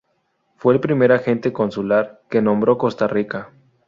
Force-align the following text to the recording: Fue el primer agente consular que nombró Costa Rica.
Fue 0.55 0.73
el 0.73 0.79
primer 0.79 1.11
agente 1.11 1.53
consular 1.53 2.21
que 2.27 2.41
nombró 2.41 2.75
Costa 2.75 3.05
Rica. 3.07 3.51